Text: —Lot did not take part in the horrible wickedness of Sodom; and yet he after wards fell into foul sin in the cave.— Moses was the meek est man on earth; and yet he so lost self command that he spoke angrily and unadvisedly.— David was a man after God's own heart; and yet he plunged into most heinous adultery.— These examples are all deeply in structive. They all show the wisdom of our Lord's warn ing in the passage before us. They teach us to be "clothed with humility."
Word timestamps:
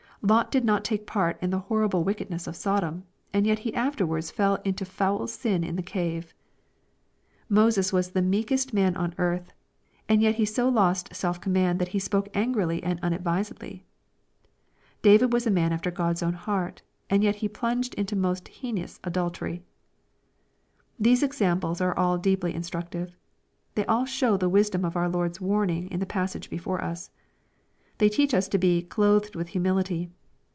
—Lot 0.31 0.51
did 0.51 0.63
not 0.63 0.83
take 0.85 1.07
part 1.07 1.41
in 1.41 1.49
the 1.49 1.57
horrible 1.65 2.03
wickedness 2.03 2.45
of 2.45 2.55
Sodom; 2.55 3.05
and 3.33 3.47
yet 3.47 3.57
he 3.65 3.73
after 3.73 4.05
wards 4.05 4.29
fell 4.29 4.57
into 4.63 4.85
foul 4.85 5.25
sin 5.25 5.63
in 5.63 5.77
the 5.77 5.81
cave.— 5.81 6.35
Moses 7.59 7.91
was 7.91 8.11
the 8.11 8.21
meek 8.21 8.51
est 8.51 8.71
man 8.71 8.95
on 8.95 9.15
earth; 9.17 9.51
and 10.07 10.21
yet 10.21 10.35
he 10.35 10.45
so 10.45 10.69
lost 10.69 11.15
self 11.15 11.41
command 11.41 11.79
that 11.79 11.87
he 11.87 11.97
spoke 11.97 12.29
angrily 12.35 12.83
and 12.83 12.99
unadvisedly.— 13.01 13.83
David 15.01 15.33
was 15.33 15.47
a 15.47 15.49
man 15.49 15.73
after 15.73 15.89
God's 15.89 16.21
own 16.21 16.33
heart; 16.33 16.83
and 17.09 17.23
yet 17.23 17.37
he 17.37 17.47
plunged 17.47 17.95
into 17.95 18.15
most 18.15 18.47
heinous 18.47 18.99
adultery.— 19.03 19.63
These 20.99 21.23
examples 21.23 21.81
are 21.81 21.97
all 21.97 22.19
deeply 22.19 22.53
in 22.53 22.61
structive. 22.61 23.09
They 23.73 23.87
all 23.87 24.05
show 24.05 24.37
the 24.37 24.49
wisdom 24.49 24.85
of 24.85 24.95
our 24.95 25.09
Lord's 25.09 25.41
warn 25.41 25.71
ing 25.71 25.87
in 25.89 25.99
the 25.99 26.05
passage 26.05 26.47
before 26.47 26.83
us. 26.83 27.09
They 27.97 28.09
teach 28.09 28.33
us 28.33 28.47
to 28.47 28.57
be 28.57 28.81
"clothed 28.81 29.35
with 29.35 29.49
humility." 29.49 30.09